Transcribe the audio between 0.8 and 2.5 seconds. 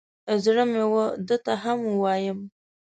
و ده ته هم ووایم.